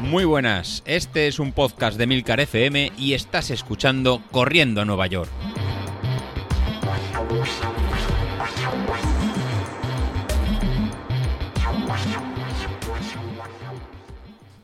[0.00, 5.06] Muy buenas, este es un podcast de Milcar FM y estás escuchando Corriendo a Nueva
[5.08, 5.30] York.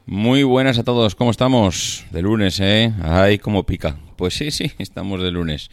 [0.06, 2.04] Muy buenas a todos, ¿cómo estamos?
[2.10, 2.92] De lunes, ¿eh?
[3.02, 3.96] Ay, cómo pica.
[4.16, 5.70] Pues sí, sí, estamos de lunes.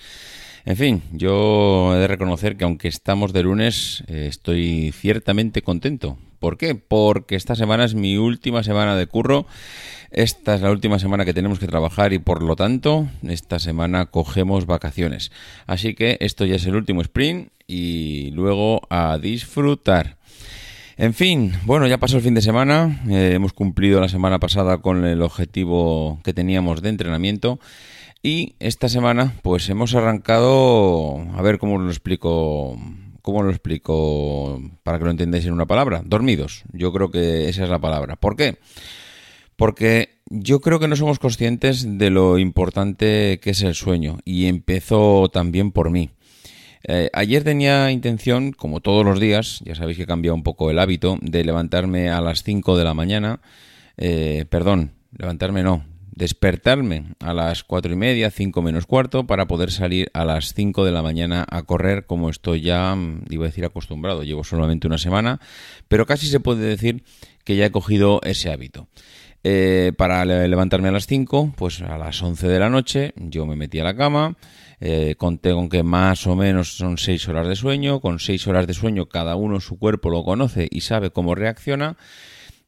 [0.65, 6.17] En fin, yo he de reconocer que aunque estamos de lunes, eh, estoy ciertamente contento.
[6.39, 6.75] ¿Por qué?
[6.75, 9.45] Porque esta semana es mi última semana de curro.
[10.11, 14.07] Esta es la última semana que tenemos que trabajar y por lo tanto esta semana
[14.07, 15.31] cogemos vacaciones.
[15.67, 20.17] Así que esto ya es el último sprint y luego a disfrutar.
[20.97, 24.79] En fin, bueno, ya pasó el fin de semana, eh, hemos cumplido la semana pasada
[24.79, 27.59] con el objetivo que teníamos de entrenamiento
[28.21, 32.77] y esta semana, pues hemos arrancado, a ver cómo lo explico,
[33.31, 36.63] cómo lo explico para que lo entendáis en una palabra, dormidos.
[36.73, 38.15] Yo creo que esa es la palabra.
[38.15, 38.57] ¿Por qué?
[39.55, 44.45] Porque yo creo que no somos conscientes de lo importante que es el sueño y
[44.45, 46.11] empezó también por mí.
[46.87, 50.71] Eh, ayer tenía intención, como todos los días, ya sabéis que he cambiado un poco
[50.71, 53.41] el hábito, de levantarme a las 5 de la mañana.
[53.97, 55.83] Eh, perdón, levantarme no,
[56.19, 60.83] despertarme a las cuatro y media, cinco menos cuarto, para poder salir a las 5
[60.83, 64.85] de la mañana a correr, como estoy ya, mm, iba a decir acostumbrado, llevo solamente
[64.85, 65.39] una semana,
[65.87, 67.03] pero casi se puede decir
[67.45, 68.89] que ya he cogido ese hábito.
[69.45, 73.55] Eh, para levantarme a las 5, pues a las 11 de la noche yo me
[73.55, 74.35] metí a la cama,
[74.81, 78.67] eh, conté con que más o menos son 6 horas de sueño, con 6 horas
[78.67, 81.95] de sueño cada uno su cuerpo lo conoce y sabe cómo reacciona,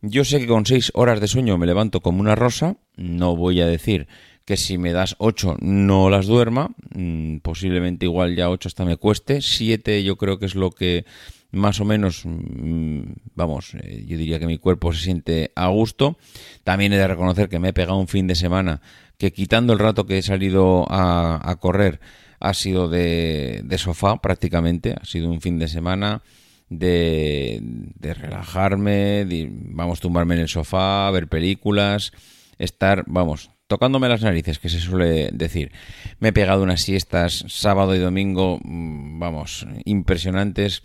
[0.02, 3.62] yo sé que con seis horas de sueño me levanto como una rosa, no voy
[3.62, 4.08] a decir
[4.46, 8.98] que si me das ocho no las duerma, mm, posiblemente igual ya ocho hasta me
[8.98, 11.06] cueste, siete yo creo que es lo que
[11.52, 13.02] más o menos, mm,
[13.36, 16.18] vamos, eh, yo diría que mi cuerpo se siente a gusto.
[16.64, 18.82] También he de reconocer que me he pegado un fin de semana
[19.18, 22.00] que quitando el rato que he salido a, correr
[22.40, 26.24] ha sido de, de sofá prácticamente, ha sido un fin de semana
[26.72, 32.14] de, de relajarme, vamos, tumbarme en el sofá, ver películas,
[32.58, 35.74] estar, vamos, tocándome las narices, que se suele decir.
[36.20, 40.82] Me he pegado unas siestas sábado y domingo, mm, vamos, impresionantes.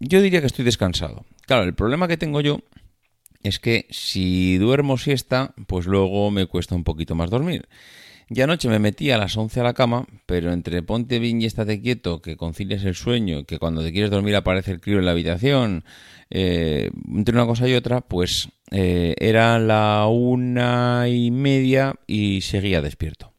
[0.00, 1.26] Yo diría que estoy descansado.
[1.46, 2.60] Claro, el problema que tengo yo
[3.42, 7.68] es que si duermo siesta, pues luego me cuesta un poquito más dormir.
[8.30, 11.46] Y anoche me metí a las 11 a la cama, pero entre ponte bien y
[11.46, 15.06] estate quieto, que concilias el sueño, que cuando te quieres dormir aparece el crío en
[15.06, 15.84] la habitación,
[16.28, 22.82] eh, entre una cosa y otra, pues eh, era la una y media y seguía
[22.82, 23.32] despierto.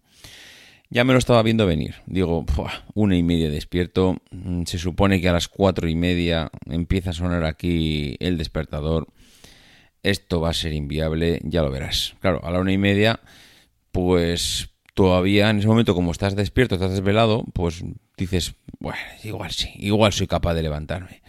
[0.90, 1.98] Ya me lo estaba viendo venir.
[2.08, 2.46] Digo,
[2.96, 4.18] una y media despierto.
[4.32, 9.08] Mm, se supone que a las cuatro y media empieza a sonar aquí el despertador.
[10.02, 12.16] Esto va a ser inviable, ya lo verás.
[12.22, 13.20] Claro, a la una y media,
[13.92, 17.86] pues todavía en ese momento, como estás despierto, estás desvelado, pues
[18.18, 21.22] dices, bueno, igual sí, igual soy capaz de levantarme.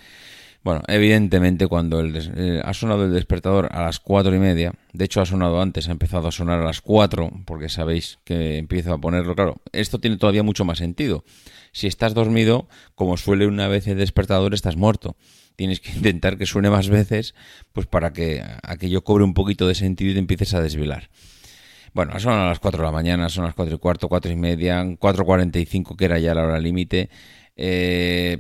[0.64, 5.20] Bueno, evidentemente cuando eh, ha sonado el despertador a las cuatro y media, de hecho
[5.20, 8.98] ha sonado antes, ha empezado a sonar a las cuatro, porque sabéis que empiezo a
[8.98, 11.22] ponerlo, claro, esto tiene todavía mucho más sentido.
[11.70, 15.14] Si estás dormido, como suele una vez el despertador, estás muerto.
[15.54, 17.36] Tienes que intentar que suene más veces,
[17.72, 21.08] pues para que aquello cobre un poquito de sentido y te empieces a desvelar.
[21.92, 24.36] Bueno, son a las 4 de la mañana, son las 4 y cuarto, 4 y
[24.36, 27.10] media, 4.45 que era ya la hora límite.
[27.56, 28.38] Eh,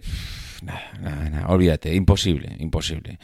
[0.62, 3.18] nada, nada, nada, olvídate, imposible, imposible.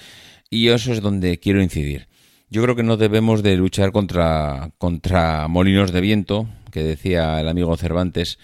[0.50, 2.08] Y eso es donde quiero incidir.
[2.48, 7.48] Yo creo que no debemos de luchar contra, contra molinos de viento, que decía el
[7.48, 8.38] amigo Cervantes,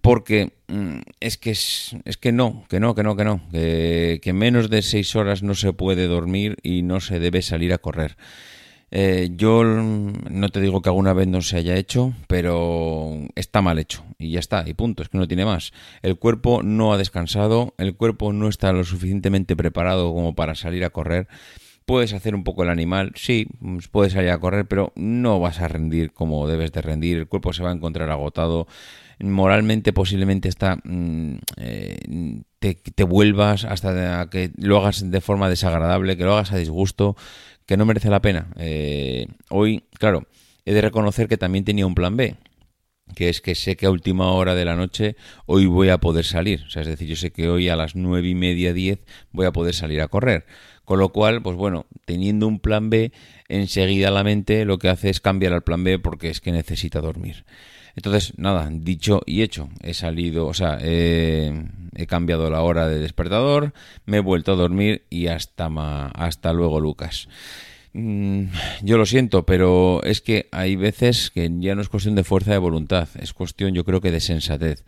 [0.00, 4.20] porque mm, es que es, es, que no, que no, que no, que no, que,
[4.22, 7.78] que menos de seis horas no se puede dormir y no se debe salir a
[7.78, 8.16] correr.
[8.90, 13.78] Eh, yo no te digo que alguna vez no se haya hecho, pero está mal
[13.78, 15.72] hecho y ya está, y punto, es que no tiene más.
[16.02, 20.84] El cuerpo no ha descansado, el cuerpo no está lo suficientemente preparado como para salir
[20.84, 21.28] a correr.
[21.84, 23.46] Puedes hacer un poco el animal, sí,
[23.90, 27.16] puedes salir a correr, pero no vas a rendir como debes de rendir.
[27.16, 28.66] El cuerpo se va a encontrar agotado.
[29.20, 36.24] Moralmente posiblemente está mm, eh, te, vuelvas hasta que lo hagas de forma desagradable, que
[36.24, 37.16] lo hagas a disgusto,
[37.66, 38.48] que no merece la pena.
[38.56, 40.26] Eh, hoy, claro,
[40.64, 42.36] he de reconocer que también tenía un plan B,
[43.14, 45.16] que es que sé que a última hora de la noche
[45.46, 46.64] hoy voy a poder salir.
[46.66, 49.00] O sea, es decir, yo sé que hoy a las nueve y media, diez
[49.32, 50.46] voy a poder salir a correr.
[50.84, 53.12] Con lo cual, pues bueno, teniendo un plan B,
[53.48, 57.00] enseguida la mente lo que hace es cambiar al plan B porque es que necesita
[57.00, 57.44] dormir.
[57.98, 63.72] Entonces, nada, dicho y hecho, he salido, o sea, he cambiado la hora de despertador,
[64.06, 65.66] me he vuelto a dormir y hasta,
[66.14, 67.28] hasta luego, Lucas.
[67.94, 68.44] Mm,
[68.82, 72.52] yo lo siento, pero es que hay veces que ya no es cuestión de fuerza
[72.52, 74.84] de voluntad, es cuestión yo creo que de sensatez.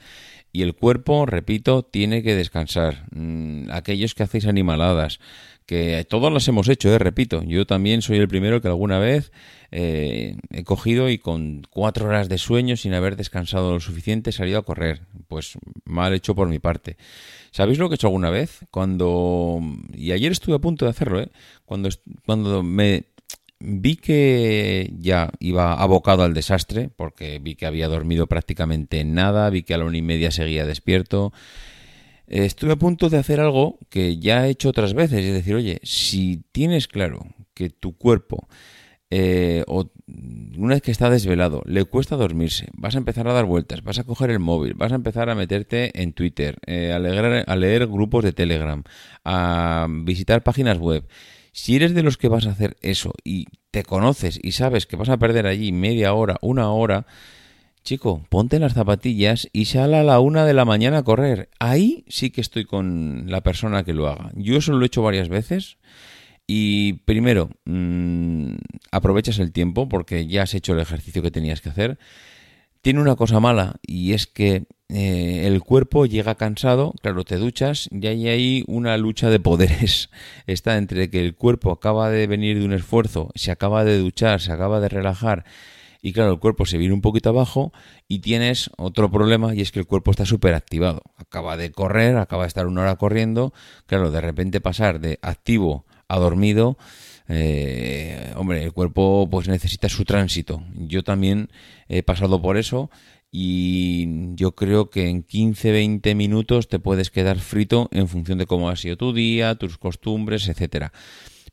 [0.52, 3.06] Y el cuerpo, repito, tiene que descansar.
[3.12, 5.20] Mm, aquellos que hacéis animaladas,
[5.64, 7.44] que todos las hemos hecho, eh, repito.
[7.44, 9.30] Yo también soy el primero que alguna vez
[9.70, 14.32] eh, he cogido y con cuatro horas de sueño sin haber descansado lo suficiente he
[14.32, 15.02] salido a correr.
[15.28, 16.96] Pues mal hecho por mi parte.
[17.52, 18.60] ¿Sabéis lo que he hecho alguna vez?
[18.72, 19.60] Cuando...
[19.94, 21.28] Y ayer estuve a punto de hacerlo, ¿eh?
[21.64, 21.88] Cuando,
[22.26, 23.04] cuando me
[23.60, 29.62] vi que ya iba abocado al desastre, porque vi que había dormido prácticamente nada, vi
[29.62, 31.32] que a la una y media seguía despierto.
[32.26, 35.80] Estuve a punto de hacer algo que ya he hecho otras veces, es decir, oye,
[35.82, 38.48] si tienes claro que tu cuerpo,
[39.10, 39.90] eh, o
[40.56, 43.98] una vez que está desvelado, le cuesta dormirse, vas a empezar a dar vueltas, vas
[43.98, 48.22] a coger el móvil, vas a empezar a meterte en Twitter, eh, a leer grupos
[48.22, 48.84] de Telegram,
[49.24, 51.04] a visitar páginas web,
[51.52, 54.96] si eres de los que vas a hacer eso y te conoces y sabes que
[54.96, 57.06] vas a perder allí media hora, una hora,
[57.82, 61.48] chico, ponte las zapatillas y sal a la una de la mañana a correr.
[61.58, 64.30] Ahí sí que estoy con la persona que lo haga.
[64.34, 65.78] Yo eso lo he hecho varias veces.
[66.46, 68.54] Y primero, mmm,
[68.90, 71.98] aprovechas el tiempo porque ya has hecho el ejercicio que tenías que hacer.
[72.82, 77.88] Tiene una cosa mala y es que eh, el cuerpo llega cansado, claro, te duchas
[77.92, 80.10] y hay ahí una lucha de poderes.
[80.46, 84.40] Está entre que el cuerpo acaba de venir de un esfuerzo, se acaba de duchar,
[84.40, 85.44] se acaba de relajar
[86.02, 87.72] y claro, el cuerpo se viene un poquito abajo
[88.08, 91.02] y tienes otro problema y es que el cuerpo está súper activado.
[91.16, 93.52] Acaba de correr, acaba de estar una hora corriendo,
[93.86, 96.76] claro, de repente pasar de activo a dormido,
[97.28, 100.62] eh, hombre, el cuerpo pues necesita su tránsito.
[100.74, 101.48] Yo también
[101.88, 102.90] he pasado por eso
[103.30, 108.68] y yo creo que en 15-20 minutos te puedes quedar frito en función de cómo
[108.68, 110.92] ha sido tu día, tus costumbres, etcétera.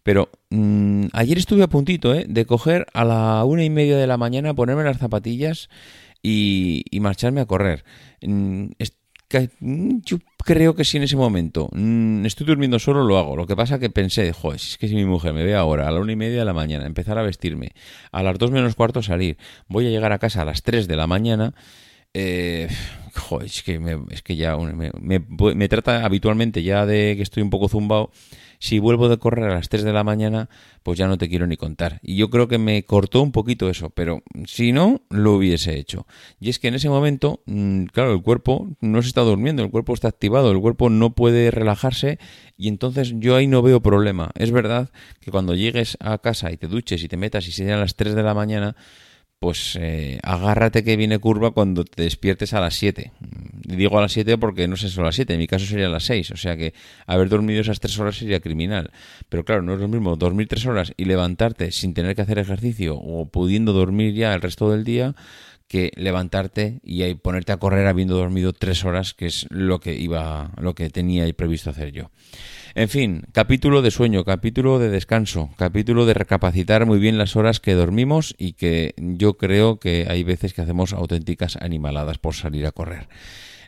[0.02, 2.26] Pero mmm, ayer estuve a puntito ¿eh?
[2.28, 5.70] de coger a la una y media de la mañana, ponerme las zapatillas
[6.24, 7.86] y, marcharme a correr.
[8.22, 8.70] Mm, Mm,
[9.60, 13.36] yo creo que si en ese momento mm, estoy durmiendo solo, lo hago.
[13.36, 15.92] Lo que pasa que pensé, joder, es que si mi mujer me ve ahora a
[15.92, 17.72] la una y media de la mañana, empezar a vestirme,
[18.12, 19.38] a las dos menos cuarto salir,
[19.68, 21.54] voy a llegar a casa a las tres de la mañana,
[22.14, 22.70] eh,
[23.16, 27.50] joder, es que, es que ya me, me, trata habitualmente ya de que estoy un
[27.50, 28.12] poco zumbado
[28.60, 30.50] si vuelvo de correr a las 3 de la mañana,
[30.84, 32.00] pues ya no te quiero ni contar.
[32.02, 36.08] Y yo creo que me cortó un poquito eso, pero si no, lo hubiese hecho.
[36.40, 39.72] Y es que en ese momento, mm, claro, el cuerpo no se está durmiendo, el
[39.72, 42.20] cuerpo está activado, el cuerpo no puede relajarse
[42.58, 44.32] y entonces yo ahí no veo problema.
[44.36, 44.90] Es verdad
[45.20, 48.16] que cuando llegues a casa y te duches y te metas y sean las 3
[48.16, 48.76] de la mañana,
[49.40, 53.12] pues eh, agárrate que viene curva cuando te despiertes a las 7.
[53.64, 55.90] Digo a las 7 porque no sé, son las 7, en mi caso sería a
[55.90, 56.74] las 6, o sea que
[57.06, 58.92] haber dormido esas 3 horas sería criminal.
[59.30, 62.40] Pero claro, no es lo mismo dormir 3 horas y levantarte sin tener que hacer
[62.40, 65.16] ejercicio o pudiendo dormir ya el resto del día
[65.68, 70.52] que levantarte y ponerte a correr habiendo dormido 3 horas, que es lo que iba,
[70.60, 72.10] lo que tenía previsto hacer yo.
[72.78, 77.60] En fin, capítulo de sueño, capítulo de descanso, capítulo de recapacitar muy bien las horas
[77.60, 82.68] que dormimos y que yo creo que hay veces que hacemos auténticas animaladas por salir
[82.68, 83.08] a correr.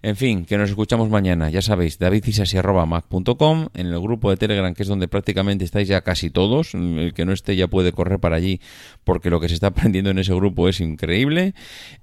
[0.02, 1.50] En fin, que nos escuchamos mañana.
[1.50, 6.30] Ya sabéis, davidcisasi.mac.com, en el grupo de Telegram, que es donde prácticamente estáis ya casi
[6.30, 6.74] todos.
[6.74, 8.62] El que no esté ya puede correr para allí,
[9.04, 11.54] porque lo que se está aprendiendo en ese grupo es increíble.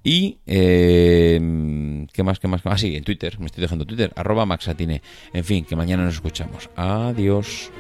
[0.05, 2.61] Y, eh, ¿qué más, qué más?
[2.65, 5.01] Ah, sí, en Twitter, me estoy dejando Twitter, arroba maxatine.
[5.33, 6.69] En fin, que mañana nos escuchamos.
[6.97, 7.71] Adiós.